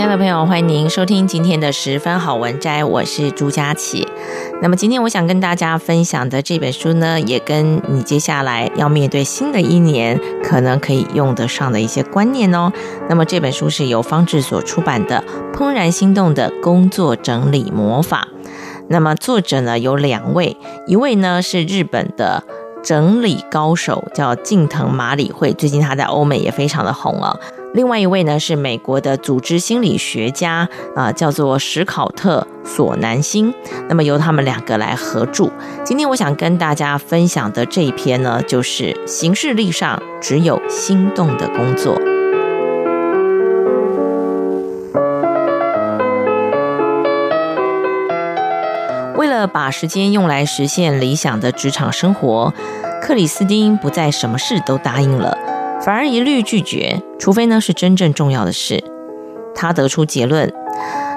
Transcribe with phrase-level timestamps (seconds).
[0.00, 4.08] 亲爱的朋友欢迎您收听今天的十分好文摘，我是朱佳琪。
[4.62, 12.72] 那么今天我想跟大家分享的这本书呢，也跟你接下来要面对新的一年可能可以用得上的一些观念哦。
[13.10, 15.22] 那么这本书是由方志所出版的
[15.54, 18.26] 《怦然心动的工作整理魔法》。
[18.88, 22.42] 那么作者呢有两位，一位呢是日本的
[22.82, 27.36] 整理高手，叫近藤麻理惠，最近他在欧美也非常的红啊、
[27.72, 33.54] 另外一位呢是美国的组织心理学家啊、叫做史考特索南辛。
[33.88, 35.50] 那么由他们两个来合著。
[35.84, 41.94] 今天我想跟大家分享的这一篇呢，就是行事历上只有心动的工作。
[49.16, 52.52] 为了把时间用来实现理想的职场生活，
[53.00, 55.49] 克里斯汀不再什么事都答应了。
[55.84, 58.82] 反而一律拒绝，除非呢是真正重要的事。
[59.54, 60.52] 他得出结论，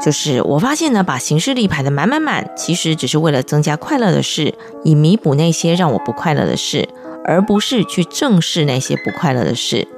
[0.00, 6.88] 就是我发现呢，把行事历排得满满满，其实只是为了增加快乐的事，以弥补那些让我不快乐的事，
[7.24, 9.88] 而不是去正视那些不快乐的事。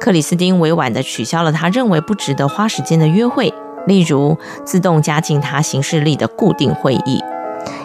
[0.00, 3.52] 克里斯汀委婉地取消了他认为不值得花时间的约会，
[3.86, 7.22] 例如自动加进他行事历的固定会议，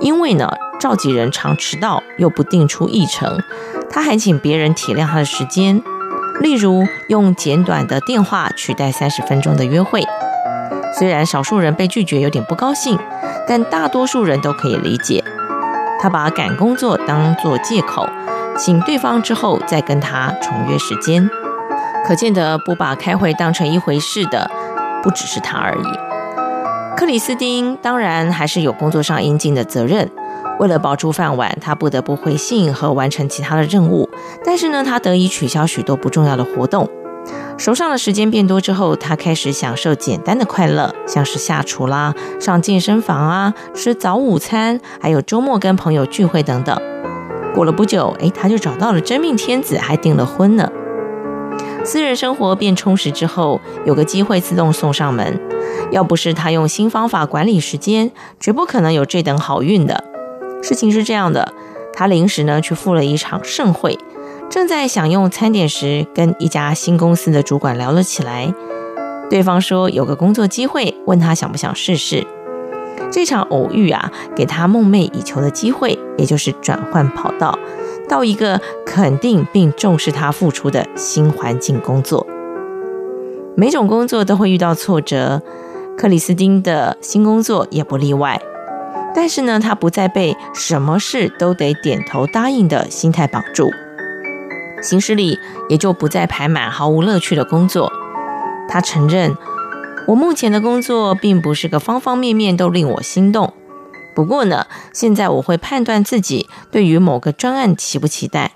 [0.00, 0.48] 因为呢，
[0.78, 3.38] 召集人常迟到又不定出议程。
[3.90, 5.82] 他还请别人体谅他的时间，
[6.40, 10.02] 例如用简短的电话取代三十分钟的约会。
[10.98, 12.98] 虽然少数人被拒绝有点不高兴，
[13.46, 15.22] 但大多数人都可以理解。
[16.00, 18.08] 他把赶工作当作借口，
[18.56, 21.28] 请对方之后再跟他重约时间。
[22.06, 24.50] 可见得不把开会当成一回事的，
[25.02, 26.96] 不只是他而已。
[26.96, 30.10] 克里斯汀当然还是有工作上应尽的责任。
[30.60, 34.06] 为了保住饭碗，他不得不回信和完成其他的任务。
[34.44, 36.86] 但是呢，他得以取消许多不重要的活动。
[37.56, 46.78] 手上的时间变多之后，他开始享受简单的快乐，像是下厨啦、上健身房啊、吃早午餐，还有周末跟朋友聚会等等。
[47.54, 50.70] 过了不久，诶，他就找到了真命天子，还订了婚呢。
[51.82, 55.40] 私人生活变充实之后，有个机会自动送上门。
[55.90, 60.09] 要不是他用新方法管理时间，绝不可能有这等好运的。
[60.62, 61.52] 事情是这样的，
[61.92, 63.98] 他临时呢去赴了一场盛会，
[64.48, 68.52] 正在享用餐点时，跟一家新公司的主管聊了起来。
[69.30, 72.26] 对方说有个工作机会，问他想不想试试。
[73.10, 77.58] 这场偶遇啊，给他梦寐以求的机会，也就是转换跑道，
[78.08, 82.26] 到一个肯定并重视他付出的新环境工作。
[83.56, 85.42] 每种工作都会遇到挫折，
[85.96, 88.40] 克里斯汀的新工作也不例外。
[89.14, 93.70] 但是呢，他不再被什么事都得点头答应的心态绑住，
[94.82, 95.38] 行事里
[95.68, 97.92] 也就不再排满毫无乐趣的工作。
[98.68, 99.36] 他承认，
[100.06, 103.52] 我目前的工作并不是个方方面面都令我心动。
[104.14, 108.52] 不过呢，现在我会判断自己对于某个专案期不期待。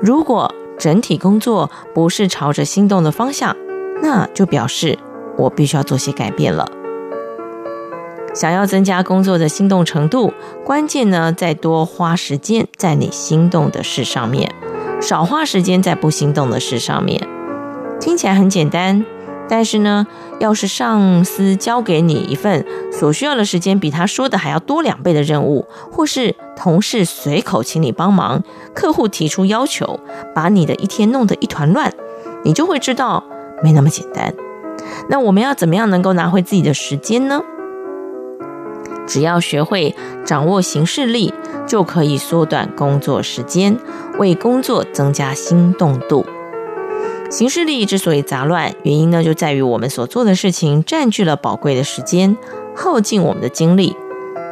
[0.00, 3.56] 如果整体工作不是朝着心动的方向，
[4.02, 4.98] 那就表示
[5.38, 6.68] 我必须要做些改变了。
[8.36, 14.52] 想要增加工作的心动程度，关键呢，在多花时间在你心动的事上面，
[15.00, 17.26] 少花时间在不心动的事上面。
[17.98, 19.06] 听起来很简单，
[19.48, 20.06] 但是呢，
[20.38, 22.62] 要是上司交给你一份
[22.92, 28.44] 所需要的时间比他说的还要多两倍的任务，或是同事随口请你帮忙，
[28.74, 29.98] 客户提出要求，
[30.34, 31.90] 把你的一天弄得一团乱，
[32.44, 33.24] 你就会知道
[33.62, 34.34] 没那么简单。
[35.08, 37.40] 那我们要怎么样能够拿回自己的时间呢？
[39.06, 39.94] 只要学会
[40.24, 41.32] 掌握行事力，
[41.66, 43.78] 就可以缩短工作时间，
[44.18, 46.26] 为工作增加心动度。
[47.28, 52.36] 行事力之所以杂乱，原因呢就在于我们所做的事情占据了宝贵的时间，
[52.74, 53.96] 耗尽我们的精力，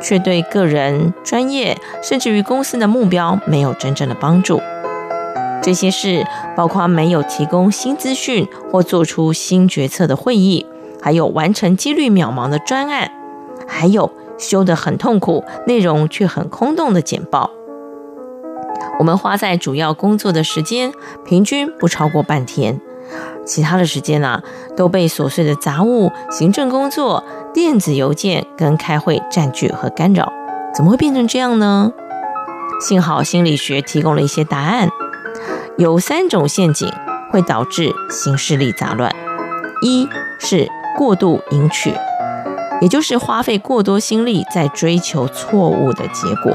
[0.03, 4.61] 却对个人、专业甚至于公司的目标没有真正的帮助。
[5.63, 10.67] 这些事包括没有提供新资讯或做出新决策的会议，
[11.01, 13.11] 还有完成几率渺茫的专案，
[13.67, 17.51] 还有修得很痛苦、内容却很空洞的简报。
[18.99, 20.93] 我们花在主要工作的时间
[21.25, 22.81] 平均不超过半天，
[23.45, 24.43] 其他的时间呢、
[24.77, 30.33] 都被琐碎的杂物、行政工作、电子邮件跟开会占据和干扰。
[30.75, 31.93] 怎么会变成这样呢？
[32.81, 34.89] 幸好心理学提供了一些答案。
[35.77, 36.93] 有三种陷阱
[37.31, 39.15] 会导致行事力杂乱：
[39.83, 40.09] 一
[40.39, 41.93] 是过度迎取，
[42.85, 46.53] 也就是花费过多心力在追求错误的结果；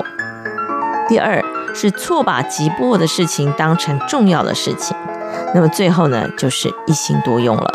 [1.08, 1.44] 第二
[1.74, 4.96] 是错把急迫的事情当成重要的事情；
[5.56, 7.74] 那么最后呢，就是一心多用了。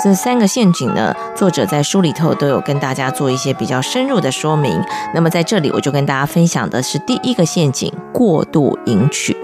[0.00, 4.80] 这三个陷阱呢，作者在书里头都有跟大家做一些比较深入的说明。
[5.12, 9.43] 那么在这里，我就跟大家分享的是第一个陷阱：过度迎取。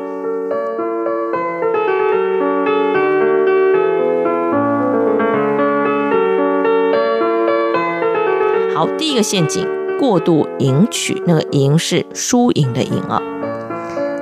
[8.81, 9.69] 好，第一个陷阱，
[9.99, 13.21] 过度赢取，那个“赢”是输赢的“赢”啊。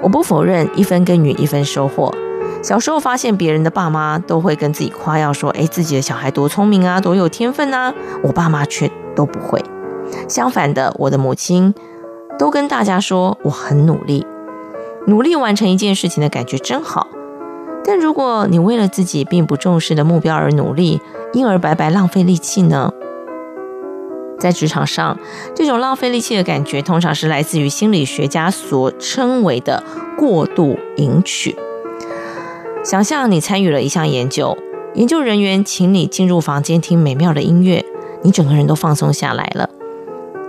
[0.02, 2.12] 我不否认一分耕耘一分收获。
[2.60, 7.94] 小时候发现别人的爸妈都会跟自己夸耀说：“哎，自己的小孩多聪明啊，多有天分啊。”
[8.24, 9.64] 我爸妈却都不会。
[10.26, 11.72] 相反的，我的母亲
[12.36, 14.26] 都跟大家说我很努力，
[15.06, 17.06] 努力完成一件事情的感觉真好。
[17.84, 21.00] 但如果你为了自己并不重视的目标而努力，
[21.32, 22.92] 因而白白浪费力气呢？
[24.38, 25.18] 在职场上，
[25.54, 29.82] 这种浪费力气的感觉，通常是来自于心理学家所称为的
[30.16, 31.56] 过度赢取。
[32.84, 34.56] 想象你参与了一项研究，
[34.94, 37.84] 研究人员请你进入房间听美妙的音乐，
[38.22, 39.68] 你整个人都放松下来了。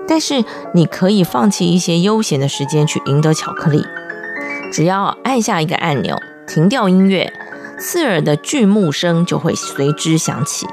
[0.08, 0.44] 但是
[0.74, 3.84] 你可以放弃一些悠闲的时间去赢得巧克力，
[4.72, 6.16] 只要按下一个按钮，
[6.48, 7.32] 停掉音乐，
[7.80, 10.66] 刺耳的剧目声就会随之响起，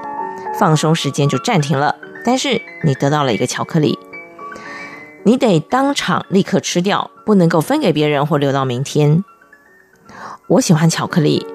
[0.58, 1.96] 放松时间就暂停了。
[2.26, 3.96] 但是你得到了一个巧克力，
[5.22, 9.22] 你得当场立刻吃掉，不能够分给别人或留到明天。
[10.48, 11.46] 我喜欢巧克力，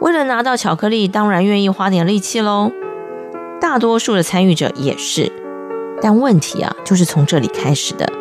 [0.00, 2.72] 为了拿到巧克力，当然愿意花点力气喽。
[3.60, 5.30] 大多数的参与者也是，
[6.02, 8.12] 但问题啊，就是从这里开始的。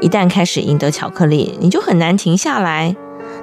[0.00, 2.96] 一旦开始赢得巧克力，你就很难停下来。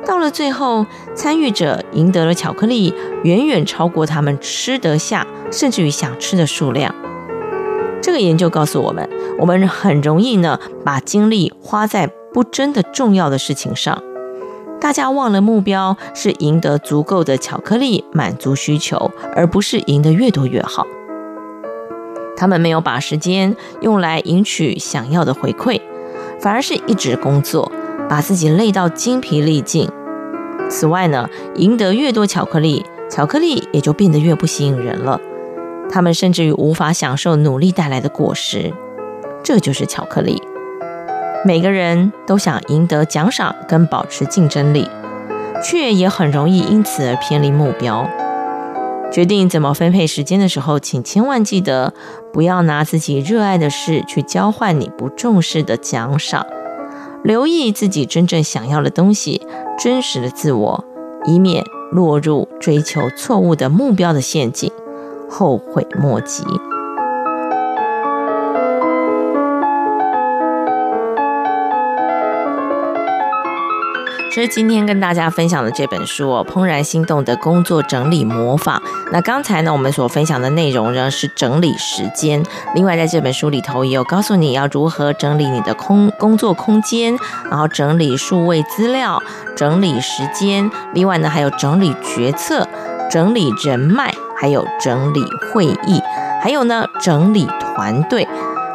[0.08, 6.96] 到了最后，参与者赢得了巧克力，远远超过他们吃得下，甚至于想吃的数量。
[8.16, 14.02] 这个研究告诉我们，我们很容易呢，把精力花在不真的重要的事情上。
[14.80, 20.88] 大家忘了目标是赢得足够的巧克力，满足需求，而不是赢得越多越好。
[22.38, 25.82] 他们没有把时间用来赢取想要的回馈，
[26.40, 27.70] 反而是一直工作，
[28.08, 29.90] 把自己累到精疲力尽。
[30.70, 35.20] 此外呢，赢得越多巧克力，巧克力也就变得越不吸引人了。
[35.90, 38.74] 他们甚至于无法享受努力带来的果实，
[39.44, 40.42] 这就是巧克力。
[41.46, 44.90] 每个人都想赢得奖赏跟保持竞争力，
[45.64, 48.10] 却也很容易因此而偏离目标。
[49.12, 51.94] 决定怎么分配时间的时候，请千万记得
[52.34, 56.46] 不要拿自己热爱的事去交换你不重视的奖赏。
[57.24, 59.42] 留意自己真正想要的东西，
[59.80, 60.84] 真实的自我，
[61.26, 64.72] 以免落入追求错误的目标的陷阱。
[65.30, 66.44] 后悔莫及。
[74.34, 78.82] 这是今天跟大家分享的这本书哦，《怦然心动的工作整理魔法》。
[79.10, 82.44] 那刚才呢，我们所分享的内容呢是整理时间。
[82.74, 87.18] 另外，在这本书里头也有告诉你要如何整理你的空工作空间，
[87.50, 89.24] 然后整理数位资料，
[89.56, 90.70] 整理时间。
[90.94, 92.68] 另外呢，还有整理决策，
[93.10, 94.14] 整理人脉。
[94.36, 96.02] 还有整理会议，
[96.42, 98.28] 还有呢，整理团队，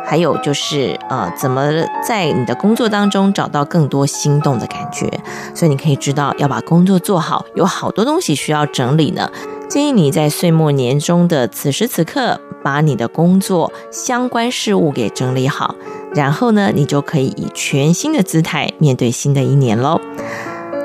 [0.07, 1.71] 还有就是呃，怎么
[2.03, 5.09] 在你的工作当中找到更多心动的感觉？
[5.55, 9.31] 所以你可以知道，要把工作做好，有好多东西需要整理呢。
[9.69, 15.77] 建议你在岁末年终的此时此刻，把你的工作相关事务给整理好，
[16.13, 20.01] 然后呢，你就可以以全新的姿态面对新的一年喽。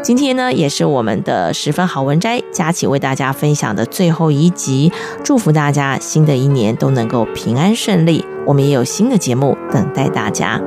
[0.06, 4.94] 今天呢，也是我们的十分好文摘，佳琪为大家分享的最后一集。
[5.24, 8.24] 祝福大家新的一年都能够平安顺利。
[8.46, 10.62] 我们也有新的节目等待大家。